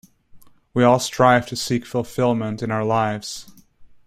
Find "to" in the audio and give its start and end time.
1.49-1.55